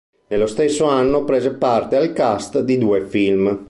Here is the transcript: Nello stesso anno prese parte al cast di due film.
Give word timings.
Nello 0.29 0.47
stesso 0.47 0.85
anno 0.87 1.23
prese 1.25 1.53
parte 1.53 1.95
al 1.95 2.11
cast 2.11 2.61
di 2.61 2.79
due 2.79 3.01
film. 3.01 3.59